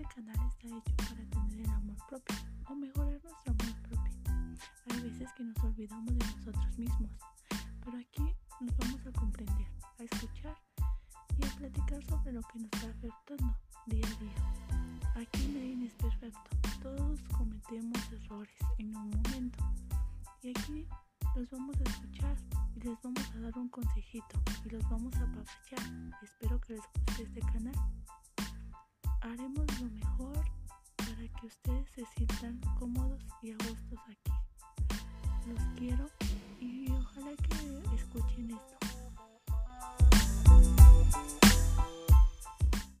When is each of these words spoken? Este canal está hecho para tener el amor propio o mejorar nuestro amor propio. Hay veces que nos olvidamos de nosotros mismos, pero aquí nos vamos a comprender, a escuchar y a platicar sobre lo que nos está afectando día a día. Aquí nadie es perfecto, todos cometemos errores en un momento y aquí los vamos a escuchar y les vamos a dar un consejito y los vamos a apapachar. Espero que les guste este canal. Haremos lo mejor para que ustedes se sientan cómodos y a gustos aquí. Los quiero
Este 0.00 0.14
canal 0.14 0.48
está 0.48 0.66
hecho 0.66 0.96
para 0.96 1.24
tener 1.28 1.60
el 1.60 1.70
amor 1.70 1.96
propio 2.08 2.36
o 2.70 2.74
mejorar 2.74 3.20
nuestro 3.22 3.52
amor 3.52 3.82
propio. 3.82 4.12
Hay 4.88 5.00
veces 5.02 5.28
que 5.36 5.44
nos 5.44 5.58
olvidamos 5.58 6.06
de 6.06 6.24
nosotros 6.24 6.78
mismos, 6.78 7.10
pero 7.84 7.98
aquí 7.98 8.34
nos 8.62 8.76
vamos 8.78 9.06
a 9.06 9.12
comprender, 9.12 9.66
a 9.98 10.02
escuchar 10.02 10.56
y 11.36 11.44
a 11.44 11.50
platicar 11.54 12.02
sobre 12.04 12.32
lo 12.32 12.40
que 12.40 12.60
nos 12.60 12.72
está 12.72 12.88
afectando 12.88 13.54
día 13.88 14.06
a 14.06 14.20
día. 14.20 15.20
Aquí 15.20 15.46
nadie 15.48 15.86
es 15.86 15.94
perfecto, 15.96 16.50
todos 16.82 17.20
cometemos 17.36 18.00
errores 18.10 18.56
en 18.78 18.96
un 18.96 19.10
momento 19.10 19.58
y 20.40 20.48
aquí 20.48 20.86
los 21.36 21.50
vamos 21.50 21.76
a 21.78 21.90
escuchar 21.90 22.36
y 22.74 22.80
les 22.80 23.02
vamos 23.02 23.30
a 23.34 23.40
dar 23.40 23.58
un 23.58 23.68
consejito 23.68 24.40
y 24.64 24.70
los 24.70 24.82
vamos 24.88 25.14
a 25.16 25.24
apapachar. 25.24 26.14
Espero 26.22 26.58
que 26.62 26.72
les 26.72 26.82
guste 26.94 27.22
este 27.24 27.40
canal. 27.40 27.74
Haremos 29.22 29.59
lo 29.80 29.90
mejor 29.90 30.44
para 30.96 31.28
que 31.40 31.46
ustedes 31.46 31.88
se 31.94 32.04
sientan 32.14 32.60
cómodos 32.78 33.22
y 33.42 33.52
a 33.52 33.54
gustos 33.54 33.98
aquí. 34.10 34.32
Los 35.46 35.60
quiero 35.76 36.06